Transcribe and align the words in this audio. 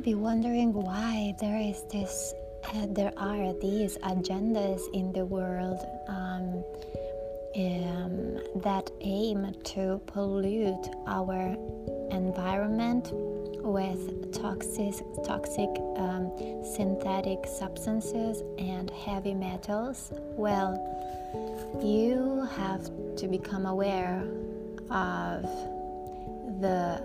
might 0.00 0.04
be 0.06 0.14
wondering 0.14 0.72
why 0.72 1.34
there 1.42 1.58
is 1.58 1.82
this, 1.92 2.32
uh, 2.72 2.86
there 2.88 3.12
are 3.18 3.52
these 3.60 3.98
agendas 3.98 4.80
in 4.94 5.12
the 5.12 5.26
world 5.26 5.78
um, 6.08 6.64
um, 7.54 8.40
that 8.62 8.90
aim 9.02 9.54
to 9.62 10.00
pollute 10.06 10.88
our 11.06 11.54
environment 12.12 13.10
with 13.62 14.32
toxic, 14.32 14.94
toxic 15.22 15.68
um, 15.96 16.32
synthetic 16.64 17.44
substances 17.46 18.42
and 18.56 18.88
heavy 19.04 19.34
metals. 19.34 20.14
Well, 20.34 20.80
you 21.82 22.48
have 22.56 22.90
to 23.16 23.28
become 23.28 23.66
aware 23.66 24.24
of 24.90 25.42
the 26.62 27.04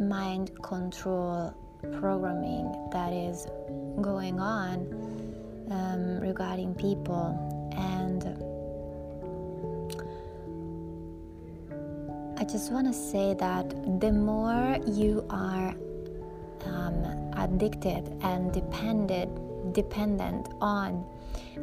mind 0.00 0.50
control 0.64 1.54
programming 1.98 2.72
that 2.92 3.12
is 3.12 3.46
going 4.00 4.40
on 4.40 4.86
um, 5.70 6.20
regarding 6.20 6.74
people. 6.74 7.34
And 7.76 8.22
I 12.38 12.44
just 12.44 12.70
want 12.70 12.86
to 12.86 12.92
say 12.92 13.34
that 13.34 13.70
the 14.00 14.12
more 14.12 14.78
you 14.86 15.24
are 15.30 15.74
um, 16.66 17.32
addicted 17.36 18.16
and 18.22 18.52
dependent 18.52 19.30
dependent 19.72 20.48
on 20.60 21.04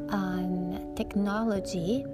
um, 0.09 0.93
technology 0.95 2.05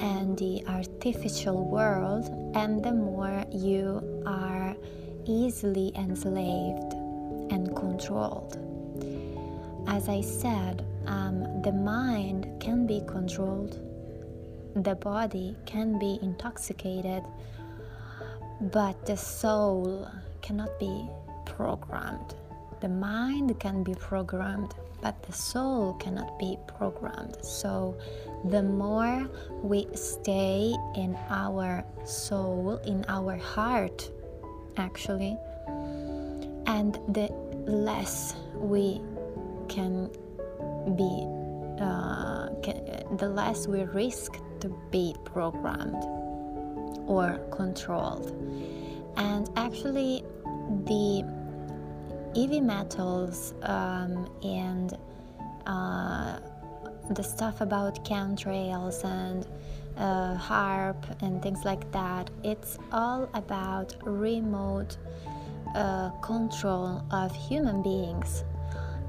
and 0.00 0.36
the 0.38 0.64
artificial 0.66 1.64
world, 1.64 2.26
and 2.56 2.82
the 2.82 2.92
more 2.92 3.44
you 3.52 4.22
are 4.26 4.74
easily 5.26 5.92
enslaved 5.94 6.92
and 7.50 7.74
controlled. 7.76 8.58
As 9.86 10.08
I 10.08 10.20
said, 10.20 10.84
um, 11.06 11.62
the 11.62 11.72
mind 11.72 12.48
can 12.60 12.86
be 12.86 13.02
controlled, 13.06 13.80
the 14.76 14.94
body 14.94 15.56
can 15.66 15.98
be 15.98 16.18
intoxicated, 16.22 17.22
but 18.60 19.04
the 19.06 19.16
soul 19.16 20.08
cannot 20.40 20.78
be 20.78 21.08
programmed. 21.44 22.34
The 22.80 22.88
mind 22.88 23.58
can 23.60 23.82
be 23.82 23.94
programmed, 23.94 24.74
but 25.00 25.20
the 25.24 25.32
soul 25.32 25.94
cannot 25.94 26.38
be 26.38 26.58
programmed. 26.66 27.36
So, 27.44 27.98
the 28.44 28.62
more 28.62 29.28
we 29.62 29.86
stay 29.94 30.74
in 30.96 31.16
our 31.28 31.84
soul, 32.04 32.80
in 32.84 33.04
our 33.08 33.36
heart, 33.36 34.10
actually, 34.76 35.36
and 36.66 36.98
the 37.08 37.28
less 37.66 38.34
we 38.54 39.00
can 39.68 40.10
be, 40.96 41.26
uh, 41.80 42.48
can, 42.62 43.16
the 43.16 43.28
less 43.28 43.66
we 43.66 43.82
risk 43.84 44.38
to 44.60 44.68
be 44.90 45.14
programmed 45.24 46.04
or 47.06 47.38
controlled. 47.50 48.30
And 49.16 49.50
actually, 49.56 50.24
the 50.86 51.24
heavy 52.34 52.60
metals 52.60 53.54
um, 53.62 54.30
and 54.42 54.96
uh, 55.66 56.38
the 57.14 57.22
stuff 57.22 57.60
about 57.60 58.04
chemtrails 58.04 59.04
and 59.04 59.46
uh, 59.96 60.36
HAARP 60.36 61.22
and 61.22 61.42
things 61.42 61.64
like 61.64 61.90
that, 61.92 62.30
it's 62.42 62.78
all 62.92 63.28
about 63.34 63.94
remote 64.04 64.96
uh, 65.74 66.10
control 66.22 67.02
of 67.10 67.34
human 67.34 67.82
beings. 67.82 68.44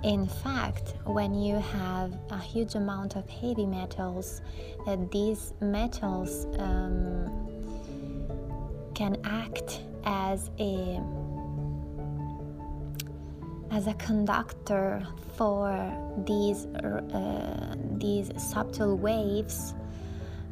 In 0.04 0.28
fact, 0.28 0.96
when 1.06 1.34
you 1.34 1.56
have 1.56 2.14
a 2.30 2.38
huge 2.38 2.76
amount 2.76 3.16
of 3.16 3.30
heavy 3.30 3.66
metals, 3.66 4.42
uh, 4.86 4.98
these 5.12 5.54
metals 5.62 6.46
um, 6.60 7.32
can 8.94 9.18
act 9.24 9.82
as 10.06 10.50
a 10.60 11.00
as 13.74 13.88
a 13.88 13.94
conductor 13.96 15.06
for 15.36 15.68
these 16.28 16.66
uh, 16.66 17.76
these 17.98 18.30
subtle 18.38 18.96
waves 18.98 19.74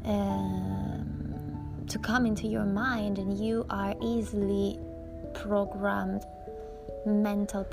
um, 0.06 1.06
to 1.88 2.00
come 2.00 2.26
into 2.26 2.48
your 2.48 2.66
mind 2.66 3.20
and 3.20 3.38
you 3.38 3.64
are 3.70 3.94
easily 4.02 4.80
programmed 5.36 6.24
mental 7.06 7.64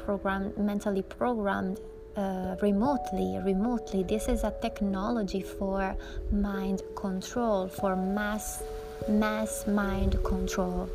mentally 0.58 1.02
programmed 1.02 1.80
uh, 2.16 2.56
remotely 2.60 3.38
remotely. 3.42 4.02
This 4.02 4.28
is 4.28 4.44
a 4.44 4.52
technology 4.60 5.40
for 5.40 5.96
mind 6.30 6.82
control 6.94 7.68
for 7.68 7.96
mass 7.96 8.62
mass 9.08 9.66
mind 9.66 10.22
control. 10.24 10.90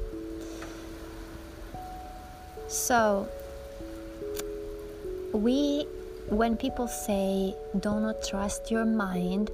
So 2.68 3.28
we 5.34 5.86
when 6.28 6.56
people 6.56 6.88
say 6.88 7.56
do 7.80 7.90
not 8.00 8.24
trust 8.24 8.72
your 8.72 8.86
mind 8.86 9.52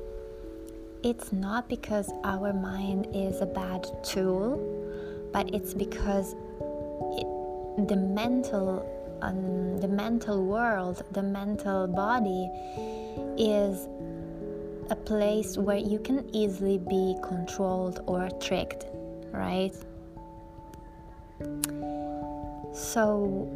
it's 1.04 1.32
not 1.32 1.68
because 1.70 2.12
our 2.24 2.54
mind 2.54 3.08
is 3.14 3.42
a 3.42 3.46
bad 3.46 3.88
tool 4.04 4.60
but 5.32 5.54
it's 5.54 5.74
because 5.74 6.36
it, 7.18 7.88
the 7.88 7.96
mental 7.96 8.86
um, 9.22 9.80
the 9.80 9.88
mental 9.88 10.46
world 10.46 11.02
the 11.12 11.24
mental 11.24 11.88
body 11.88 12.50
is 13.38 13.88
a 14.92 14.96
place 14.96 15.58
where 15.58 15.78
you 15.78 16.00
can 16.00 16.28
easily 16.34 16.78
be 16.78 17.16
controlled 17.24 18.02
or 18.06 18.30
tricked 18.40 18.86
right? 19.32 19.74
So 22.74 23.50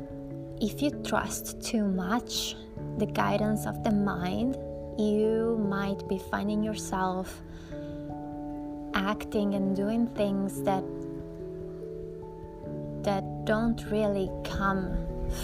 if 0.63 0.81
you 0.81 0.91
trust 1.03 1.61
too 1.61 1.83
much 1.83 2.55
the 2.97 3.05
guidance 3.05 3.65
of 3.65 3.83
the 3.83 3.91
mind, 3.91 4.55
you 4.97 5.61
might 5.69 6.07
be 6.07 6.17
finding 6.31 6.63
yourself 6.63 7.41
acting 8.93 9.55
and 9.55 9.75
doing 9.75 10.07
things 10.07 10.61
that 10.63 10.83
that 13.03 13.25
don't 13.43 13.83
really 13.91 14.31
come 14.45 14.95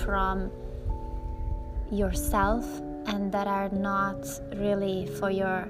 from 0.04 0.50
yourself 1.92 2.66
and 3.08 3.30
that 3.34 3.48
are 3.48 3.68
not 3.70 4.26
really 4.56 5.06
for 5.20 5.30
your 5.30 5.68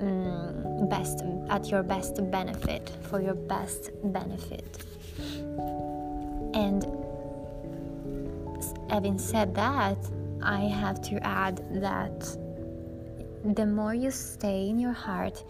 um, 0.00 0.88
best 0.88 1.24
at 1.50 1.68
your 1.68 1.82
best 1.82 2.14
benefit 2.30 2.88
for 3.10 3.20
your 3.20 3.34
best 3.34 3.90
benefit. 4.04 4.84
And 6.54 6.97
having 8.88 9.18
said 9.18 9.54
that, 9.54 9.98
I 10.42 10.60
have 10.60 11.00
to 11.02 11.24
add 11.26 11.56
that 11.82 12.20
the 13.44 13.66
more 13.66 13.94
you 13.94 14.10
stay 14.10 14.68
in 14.68 14.78
your 14.78 14.92
heart, 14.92 15.44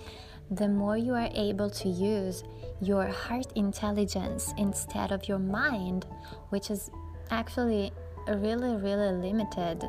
the 0.50 0.69
more 0.69 0.97
you 0.97 1.15
are 1.15 1.28
able 1.34 1.71
to 1.71 1.88
use 1.88 2.43
your 2.81 3.06
heart 3.06 3.47
intelligence 3.54 4.54
instead 4.56 5.12
of 5.12 5.28
your 5.28 5.38
mind, 5.38 6.06
which 6.50 6.71
is 6.71 6.91
actually 7.31 7.93
really, 8.27 8.77
really 8.77 9.12
limited. 9.12 9.84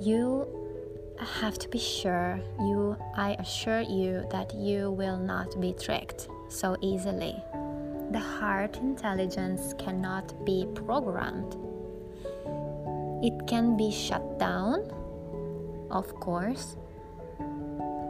You 0.00 0.46
have 1.18 1.58
to 1.58 1.68
be 1.68 1.78
sure, 1.78 2.40
you 2.60 2.96
I 3.16 3.34
assure 3.38 3.80
you 3.80 4.24
that 4.30 4.54
you 4.54 4.90
will 4.90 5.18
not 5.18 5.60
be 5.60 5.72
tricked 5.72 6.28
so 6.48 6.76
easily 6.80 7.42
the 8.14 8.20
heart 8.20 8.76
intelligence 8.76 9.74
cannot 9.76 10.32
be 10.44 10.68
programmed. 10.72 11.56
It 13.24 13.34
can 13.48 13.76
be 13.76 13.90
shut 13.90 14.38
down, 14.38 14.88
of 15.90 16.14
course, 16.20 16.76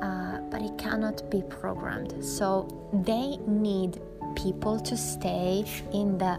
uh, 0.03 0.41
but 0.51 0.61
it 0.61 0.77
cannot 0.77 1.31
be 1.31 1.41
programmed. 1.49 2.23
So 2.23 2.69
they 2.93 3.39
need 3.47 4.03
people 4.37 4.79
to 4.81 4.95
stay 4.95 5.65
in 5.95 6.19
the 6.19 6.39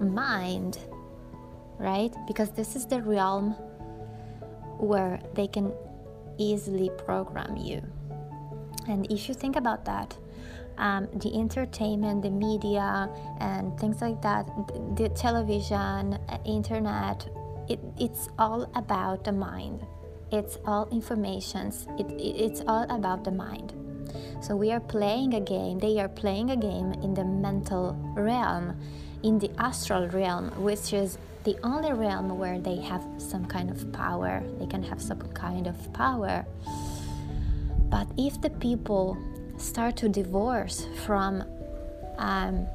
mind, 0.00 0.78
right? 1.78 2.14
Because 2.26 2.52
this 2.52 2.74
is 2.74 2.86
the 2.86 3.02
realm 3.02 3.50
where 4.78 5.20
they 5.34 5.46
can 5.46 5.74
easily 6.38 6.90
program 7.04 7.58
you. 7.58 7.82
And 8.88 9.04
if 9.12 9.28
you 9.28 9.34
think 9.34 9.56
about 9.56 9.84
that, 9.84 10.16
um, 10.78 11.08
the 11.14 11.34
entertainment, 11.34 12.22
the 12.22 12.30
media, 12.30 13.08
and 13.40 13.78
things 13.78 14.00
like 14.00 14.20
that, 14.22 14.46
the 14.96 15.08
television, 15.10 16.18
internet, 16.44 17.26
it, 17.68 17.80
it's 17.98 18.28
all 18.38 18.70
about 18.74 19.24
the 19.24 19.32
mind. 19.32 19.86
It's 20.30 20.58
all 20.66 20.88
informations. 20.90 21.86
It, 21.98 22.10
it, 22.10 22.36
it's 22.36 22.62
all 22.66 22.84
about 22.90 23.24
the 23.24 23.30
mind. 23.30 23.72
So 24.40 24.56
we 24.56 24.72
are 24.72 24.80
playing 24.80 25.34
a 25.34 25.40
game. 25.40 25.78
They 25.78 25.98
are 26.00 26.08
playing 26.08 26.50
a 26.50 26.56
game 26.56 26.92
in 27.02 27.14
the 27.14 27.24
mental 27.24 27.96
realm, 28.14 28.78
in 29.22 29.38
the 29.38 29.50
astral 29.58 30.08
realm, 30.08 30.50
which 30.62 30.92
is 30.92 31.18
the 31.44 31.56
only 31.62 31.92
realm 31.92 32.38
where 32.38 32.58
they 32.58 32.76
have 32.76 33.04
some 33.18 33.44
kind 33.46 33.70
of 33.70 33.92
power. 33.92 34.42
They 34.58 34.66
can 34.66 34.82
have 34.82 35.00
some 35.00 35.20
kind 35.32 35.66
of 35.66 35.92
power. 35.92 36.44
But 37.90 38.08
if 38.16 38.40
the 38.40 38.50
people 38.50 39.16
start 39.64 39.96
to 39.96 40.08
divorce 40.08 40.86
from 41.06 41.42
um, 42.18 42.66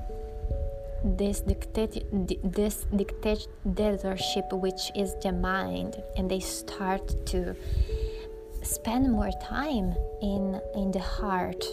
this 1.03 1.39
dictate 1.41 2.03
this 2.43 2.85
dictatorship 2.95 4.51
which 4.51 4.91
is 4.95 5.15
the 5.23 5.31
mind 5.31 6.01
and 6.17 6.29
they 6.29 6.39
start 6.39 7.25
to 7.25 7.55
spend 8.63 9.09
more 9.11 9.31
time 9.41 9.95
in 10.21 10.59
in 10.75 10.91
the 10.91 10.99
heart. 10.99 11.63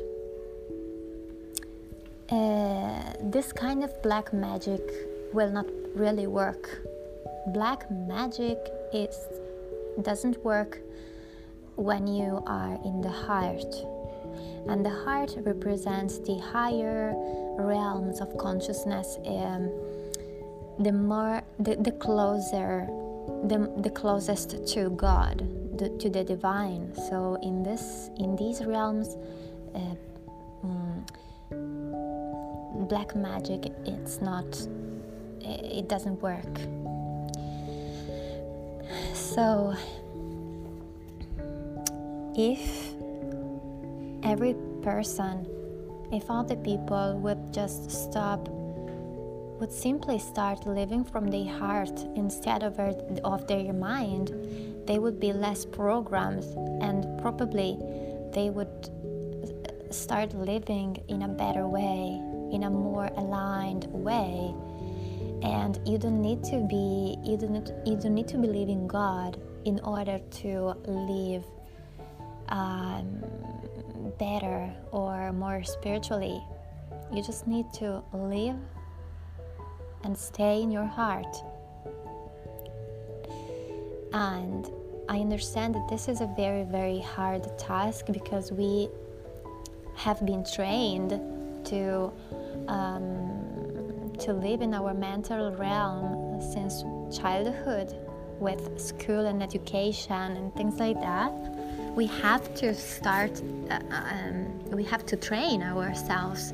Uh, 2.31 3.13
this 3.23 3.53
kind 3.53 3.83
of 3.83 3.91
black 4.03 4.33
magic 4.33 4.83
will 5.33 5.51
not 5.51 5.67
really 5.95 6.27
work. 6.27 6.83
Black 7.49 7.91
magic 7.91 8.59
is 8.93 9.17
doesn't 10.03 10.45
work 10.45 10.79
when 11.77 12.07
you 12.07 12.43
are 12.47 12.79
in 12.85 13.01
the 13.01 13.11
heart 13.27 13.96
and 14.69 14.85
the 14.85 14.91
heart 14.91 15.35
represents 15.43 16.19
the 16.19 16.39
higher 16.39 17.15
realms 17.59 18.21
of 18.21 18.37
consciousness 18.39 19.19
um, 19.27 19.71
the 20.79 20.93
more 20.93 21.43
the, 21.59 21.77
the 21.77 21.93
closer 21.93 22.87
the, 23.45 23.71
the 23.79 23.91
closest 23.91 24.67
to 24.67 24.91
god 24.91 25.47
the, 25.79 25.89
to 25.99 26.09
the 26.09 26.25
divine. 26.25 26.95
So 27.09 27.39
in 27.43 27.63
this 27.63 28.11
in 28.19 28.37
these 28.37 28.65
realms 28.65 29.17
uh, 29.75 29.95
mm, 30.65 31.05
black 32.89 33.15
magic 33.15 33.73
it's 33.85 34.21
not 34.21 34.47
it 35.41 35.89
doesn't 35.89 36.21
work. 36.23 36.61
So 39.15 39.75
if 42.35 42.96
every 44.27 44.55
person 44.83 45.47
if 46.13 46.31
all 46.31 46.45
the 46.45 46.57
people 46.57 47.19
would 47.19 47.53
just 47.53 47.91
stop, 47.91 48.49
would 48.49 49.73
simply 49.73 50.19
start 50.19 50.67
living 50.67 51.05
from 51.05 51.29
their 51.29 51.47
heart 51.59 52.05
instead 52.15 52.63
of, 52.63 52.79
of 52.79 53.47
their 53.47 53.73
mind, 53.73 54.33
they 54.87 54.99
would 54.99 55.19
be 55.19 55.33
less 55.33 55.65
programmed 55.65 56.45
and 56.81 57.21
probably 57.21 57.77
they 58.33 58.51
would 58.51 58.91
start 59.91 60.35
living 60.35 61.03
in 61.09 61.23
a 61.23 61.29
better 61.29 61.67
way, 61.67 62.21
in 62.53 62.65
a 62.65 62.71
more 62.71 63.11
aligned 63.17 63.87
way. 63.87 64.55
And 65.43 65.79
you 65.85 65.99
don't 65.99 66.23
need 66.23 66.43
to 66.45 66.67
be 66.69 67.17
you 67.23 67.37
don't 67.37 67.71
you 67.85 67.97
don't 67.97 68.15
need 68.15 68.29
to 68.29 68.39
believe 68.39 68.69
in 68.69 68.87
God 68.87 69.39
in 69.65 69.79
order 69.81 70.19
to 70.43 70.75
live 70.87 71.45
um, 72.49 73.23
better 74.19 74.73
or 74.93 75.33
more 75.33 75.63
spiritually. 75.65 76.43
You 77.13 77.23
just 77.23 77.47
need 77.47 77.73
to 77.75 78.03
live 78.13 78.57
and 80.05 80.17
stay 80.17 80.63
in 80.63 80.71
your 80.71 80.87
heart. 80.87 81.37
And 84.13 84.71
I 85.09 85.19
understand 85.19 85.75
that 85.75 85.89
this 85.89 86.09
is 86.09 86.21
a 86.21 86.27
very, 86.37 86.65
very 86.65 87.01
hard 87.01 87.47
task 87.59 88.07
because 88.13 88.51
we 88.51 88.89
have 89.95 90.25
been 90.25 90.45
trained 90.45 91.11
to 91.67 92.13
um, 92.69 94.13
to 94.19 94.33
live 94.33 94.63
in 94.63 94.73
our 94.75 94.95
mental 94.95 95.53
realm 95.53 96.41
since 96.41 96.85
childhood 97.17 97.95
with 98.41 98.81
school 98.81 99.27
and 99.27 99.43
education 99.43 100.37
and 100.37 100.55
things 100.55 100.79
like 100.79 101.01
that 101.01 101.33
we 101.97 102.07
have 102.07 102.55
to 102.55 102.75
start, 102.75 103.43
uh, 103.71 103.81
um, 103.91 104.71
we 104.71 104.85
have 104.85 105.07
to 105.07 105.17
train 105.17 105.63
ourselves 105.63 106.53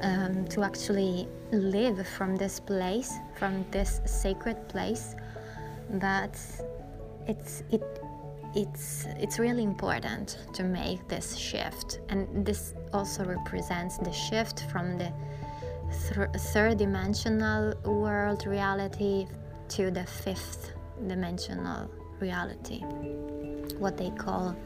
um, 0.00 0.46
to 0.48 0.62
actually 0.62 1.28
live 1.52 2.08
from 2.08 2.34
this 2.34 2.58
place, 2.58 3.12
from 3.38 3.64
this 3.70 4.00
sacred 4.06 4.56
place. 4.68 5.14
That 5.90 6.34
it's 7.28 7.62
it 7.70 7.84
it's 8.54 9.06
it's 9.18 9.38
really 9.38 9.64
important 9.64 10.38
to 10.54 10.64
make 10.64 11.06
this 11.08 11.36
shift, 11.36 12.00
and 12.08 12.46
this 12.46 12.74
also 12.94 13.22
represents 13.24 13.98
the 13.98 14.12
shift 14.12 14.64
from 14.72 14.96
the 14.96 15.12
th- 16.08 16.28
third 16.52 16.78
dimensional 16.78 17.74
world 17.84 18.46
reality 18.46 19.26
to 19.68 19.90
the 19.90 20.04
fifth 20.04 20.72
dimensional 21.06 21.90
reality 22.20 22.82
what 23.78 23.96
they 23.96 24.10
call, 24.10 24.56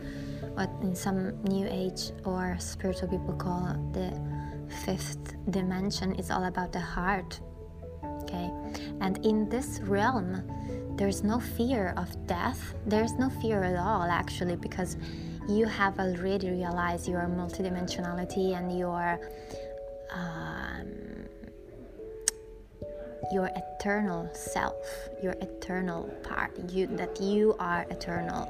what 0.54 0.70
in 0.82 0.94
some 0.94 1.40
new 1.44 1.66
age 1.68 2.12
or 2.24 2.56
spiritual 2.58 3.08
people 3.08 3.34
call 3.34 3.74
the 3.92 4.12
fifth 4.84 5.34
dimension. 5.50 6.14
It's 6.18 6.30
all 6.30 6.44
about 6.44 6.72
the 6.72 6.80
heart. 6.80 7.40
Okay, 8.22 8.50
and 9.00 9.24
in 9.24 9.48
this 9.48 9.80
realm, 9.84 10.42
there's 10.96 11.22
no 11.22 11.40
fear 11.40 11.94
of 11.96 12.08
death. 12.26 12.74
There's 12.86 13.14
no 13.14 13.30
fear 13.40 13.62
at 13.62 13.76
all, 13.76 14.02
actually, 14.02 14.56
because 14.56 14.98
you 15.48 15.64
have 15.64 15.98
already 15.98 16.50
realized 16.50 17.08
your 17.08 17.22
multidimensionality 17.22 18.54
and 18.54 18.78
your 18.78 19.18
um, 20.12 21.17
your 23.32 23.50
eternal 23.56 24.28
self, 24.34 24.74
your 25.22 25.32
eternal 25.40 26.04
part, 26.22 26.52
you 26.70 26.86
that 26.86 27.20
you 27.20 27.54
are 27.58 27.86
eternal 27.90 28.48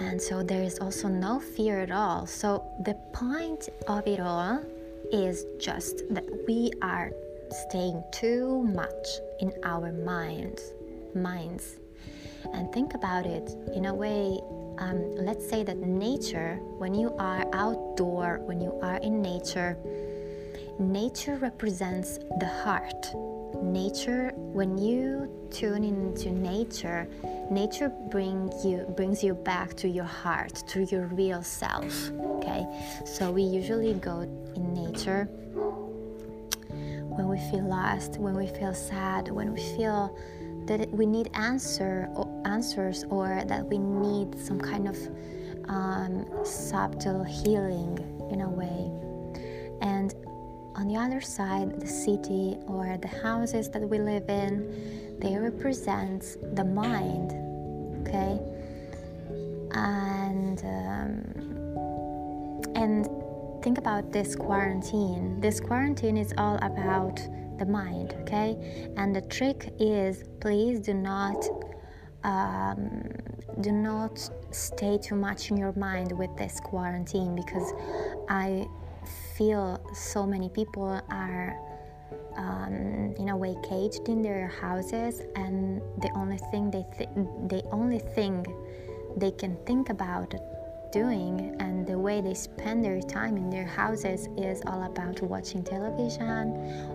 and 0.00 0.20
so 0.20 0.42
there 0.42 0.62
is 0.62 0.78
also 0.78 1.08
no 1.08 1.40
fear 1.40 1.80
at 1.80 1.90
all. 1.90 2.26
So 2.26 2.64
the 2.80 2.94
point 3.12 3.68
of 3.88 4.06
it 4.06 4.20
all 4.20 4.62
is 5.12 5.44
just 5.58 6.02
that 6.10 6.24
we 6.46 6.70
are 6.82 7.10
staying 7.50 8.04
too 8.12 8.62
much 8.62 9.06
in 9.40 9.52
our 9.64 9.92
minds, 9.92 10.72
minds. 11.14 11.78
And 12.52 12.72
think 12.72 12.94
about 12.94 13.26
it 13.26 13.56
in 13.74 13.86
a 13.86 13.94
way. 13.94 14.38
Um, 14.78 15.16
let's 15.16 15.48
say 15.48 15.64
that 15.64 15.78
nature, 15.78 16.60
when 16.78 16.94
you 16.94 17.12
are 17.18 17.44
outdoor, 17.52 18.38
when 18.44 18.60
you 18.60 18.78
are 18.80 18.98
in 18.98 19.20
nature, 19.20 19.76
nature 20.78 21.36
represents 21.36 22.18
the 22.38 22.46
heart. 22.62 23.14
Nature 23.62 24.32
when 24.34 24.78
you 24.78 25.28
tune 25.50 25.82
into 25.82 26.30
nature 26.30 27.08
nature 27.50 27.90
brings 28.10 28.64
you 28.64 28.84
brings 28.94 29.24
you 29.24 29.32
back 29.32 29.74
to 29.74 29.88
your 29.88 30.04
heart 30.04 30.62
to 30.68 30.84
your 30.84 31.06
real 31.06 31.42
self 31.42 32.10
okay? 32.36 32.66
So 33.06 33.30
we 33.30 33.42
usually 33.42 33.94
go 33.94 34.20
in 34.20 34.74
nature 34.74 35.24
when 37.08 37.26
we 37.26 37.38
feel 37.50 37.66
lost 37.66 38.18
when 38.18 38.36
we 38.36 38.46
feel 38.46 38.74
sad 38.74 39.28
when 39.30 39.54
we 39.54 39.60
feel 39.78 40.14
that 40.68 40.88
we 40.90 41.06
need 41.06 41.30
answer 41.32 42.08
or 42.14 42.28
answers 42.44 43.04
or 43.08 43.42
that 43.46 43.64
we 43.64 43.78
need 43.78 44.38
some 44.38 44.60
kind 44.60 44.86
of 44.86 44.96
um, 45.68 46.26
subtle 46.44 47.24
healing 47.24 47.98
in 48.30 48.42
a 48.42 48.48
way. 48.48 48.90
And 49.80 50.14
on 50.78 50.86
the 50.86 50.96
other 50.96 51.20
side, 51.20 51.80
the 51.80 51.86
city 51.88 52.56
or 52.68 52.96
the 53.02 53.08
houses 53.08 53.68
that 53.70 53.82
we 53.82 53.98
live 53.98 54.28
in, 54.28 55.18
they 55.18 55.36
represent 55.36 56.36
the 56.54 56.64
mind, 56.64 57.32
okay? 58.06 58.38
And 59.72 60.58
um, 60.64 61.18
and 62.76 63.08
think 63.60 63.78
about 63.78 64.12
this 64.12 64.36
quarantine. 64.36 65.40
This 65.40 65.58
quarantine 65.58 66.16
is 66.16 66.32
all 66.38 66.58
about 66.62 67.16
the 67.58 67.66
mind, 67.66 68.14
okay? 68.20 68.56
And 68.96 69.14
the 69.14 69.22
trick 69.22 69.74
is, 69.80 70.22
please 70.40 70.78
do 70.78 70.94
not 70.94 71.44
um, 72.22 73.02
do 73.60 73.72
not 73.72 74.30
stay 74.52 74.96
too 74.98 75.16
much 75.16 75.50
in 75.50 75.56
your 75.56 75.72
mind 75.72 76.16
with 76.16 76.36
this 76.36 76.60
quarantine 76.60 77.34
because 77.34 77.72
I 78.28 78.68
feel 79.36 79.80
so 79.94 80.26
many 80.26 80.48
people 80.48 81.00
are 81.10 81.56
um, 82.36 83.14
in 83.18 83.28
a 83.30 83.36
way 83.36 83.56
caged 83.68 84.08
in 84.08 84.22
their 84.22 84.48
houses 84.60 85.22
and 85.36 85.80
the 86.00 86.10
only 86.14 86.38
thing 86.50 86.70
they 86.70 86.84
th- 86.96 87.10
the 87.48 87.62
only 87.72 87.98
thing 87.98 88.46
they 89.16 89.30
can 89.32 89.56
think 89.66 89.90
about 89.90 90.34
doing 90.92 91.54
and 91.60 91.86
the 91.86 91.98
way 91.98 92.20
they 92.20 92.34
spend 92.34 92.84
their 92.84 93.00
time 93.02 93.36
in 93.36 93.50
their 93.50 93.66
houses 93.66 94.28
is 94.36 94.62
all 94.66 94.84
about 94.84 95.20
watching 95.22 95.62
television 95.62 96.54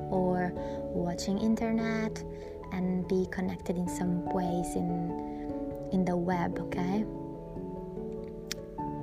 or 0.10 0.52
watching 0.94 1.38
internet 1.38 2.24
and 2.72 3.08
be 3.08 3.28
connected 3.30 3.78
in 3.78 3.88
some 3.88 4.26
ways 4.34 4.76
in 4.76 5.34
in 5.92 6.04
the 6.06 6.16
web 6.16 6.58
okay? 6.60 7.06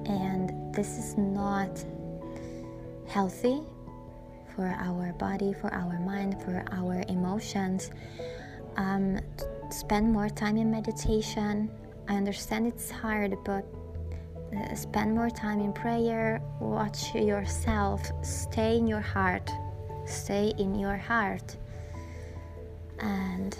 And 0.07 0.75
this 0.75 0.99
is 0.99 1.17
not 1.17 1.85
healthy 3.11 3.61
for 4.55 4.67
our 4.79 5.13
body, 5.15 5.53
for 5.53 5.73
our 5.75 5.99
mind, 6.01 6.41
for 6.43 6.65
our 6.73 7.03
emotions. 7.09 7.91
Um, 8.77 9.19
spend 9.71 10.13
more 10.13 10.29
time 10.29 10.57
in 10.57 10.71
meditation. 10.71 11.71
I 12.09 12.15
understand 12.15 12.67
it's 12.67 12.91
hard, 12.91 13.37
but 13.45 13.65
uh, 14.57 14.75
spend 14.75 15.15
more 15.15 15.31
time 15.31 15.61
in 15.61 15.73
prayer. 15.73 16.41
Watch 16.61 17.15
yourself. 17.15 18.01
Stay 18.23 18.79
in 18.79 18.87
your 18.87 19.01
heart. 19.01 19.51
Stay 20.07 20.53
in 20.59 20.79
your 20.79 20.97
heart. 20.97 21.57
And 23.01 23.57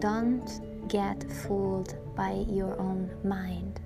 don't 0.00 0.88
get 0.88 1.24
fooled 1.30 1.96
by 2.16 2.44
your 2.48 2.78
own 2.80 3.10
mind. 3.24 3.80